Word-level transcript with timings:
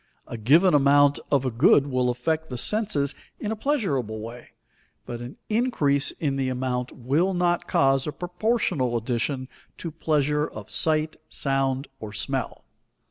A 0.25 0.35
given 0.35 0.73
amount 0.73 1.19
of 1.31 1.45
a 1.45 1.51
good 1.51 1.85
will 1.85 2.09
affect 2.09 2.49
the 2.49 2.57
senses 2.57 3.13
in 3.39 3.51
a 3.51 3.55
pleasurable 3.55 4.19
way, 4.19 4.47
but 5.05 5.21
an 5.21 5.37
increase 5.47 6.09
in 6.09 6.37
the 6.37 6.49
amount 6.49 6.91
will 6.91 7.35
not 7.35 7.67
cause 7.67 8.07
a 8.07 8.11
proportional 8.11 8.97
addition 8.97 9.47
to 9.77 9.91
pleasure 9.91 10.47
of 10.47 10.71
sight, 10.71 11.17
sound, 11.29 11.87
or 11.99 12.13
smell. 12.13 12.63